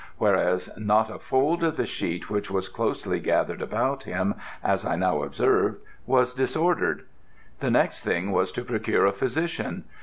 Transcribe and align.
whereas 0.17 0.67
not 0.79 1.11
a 1.13 1.19
fold 1.19 1.63
of 1.63 1.77
the 1.77 1.85
sheet 1.85 2.27
which 2.27 2.49
was 2.49 2.67
closely 2.69 3.19
gathered 3.19 3.61
about 3.61 4.01
him, 4.05 4.33
as 4.63 4.83
I 4.83 4.95
now 4.95 5.21
observed, 5.21 5.79
was 6.07 6.33
disordered. 6.33 7.05
The 7.59 7.69
next 7.69 8.01
thing 8.01 8.31
was 8.31 8.51
to 8.53 8.65
procure 8.65 9.05
a 9.05 9.11
physician. 9.13 9.83